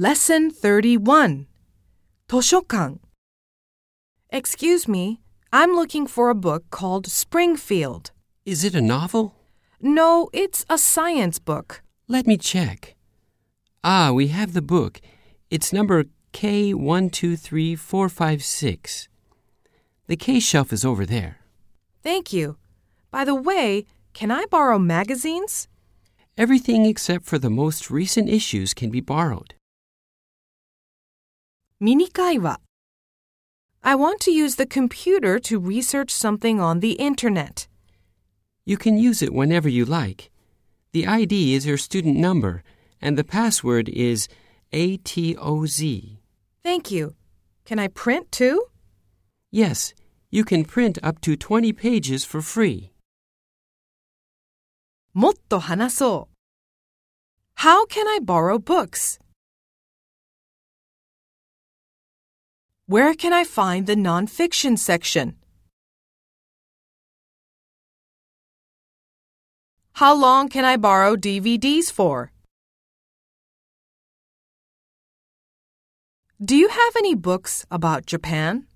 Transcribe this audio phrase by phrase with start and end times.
[0.00, 1.46] Lesson 31
[2.26, 3.00] Toshokan
[4.30, 5.20] Excuse me,
[5.52, 8.10] I'm looking for a book called Springfield.
[8.46, 9.34] Is it a novel?
[9.78, 11.82] No, it's a science book.
[12.08, 12.96] Let me check.
[13.84, 15.02] Ah, we have the book.
[15.50, 19.08] It's number K123456.
[20.06, 21.40] The K shelf is over there.
[22.02, 22.56] Thank you.
[23.10, 25.68] By the way, can I borrow magazines?
[26.38, 29.52] Everything except for the most recent issues can be borrowed.
[31.79, 32.59] ミニ会話
[33.81, 37.67] I want to use the computer to research something on the internet.
[38.65, 40.31] You can use it whenever you like.
[40.91, 42.63] The ID is your student number,
[42.99, 44.27] and the password is
[44.73, 46.17] ATOZ.
[46.63, 47.13] Thank you.
[47.65, 48.65] Can I print too?
[49.51, 49.93] Yes,
[50.31, 52.91] you can print up to 20 pages for free.
[55.13, 56.29] もっと話そ
[57.57, 59.19] う How can I borrow books?
[62.90, 65.36] Where can I find the nonfiction section?
[69.92, 72.32] How long can I borrow DVDs for?
[76.44, 78.66] Do you have any books about Japan?